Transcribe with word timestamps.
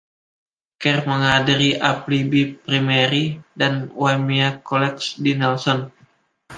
Kerr 0.81 0.99
menghadiri 1.09 1.69
Appleby 1.91 2.41
Primary 2.65 3.25
dan 3.59 3.73
Waimea 3.99 4.49
College 4.69 5.05
di 5.23 5.31
Nelson. 5.39 5.79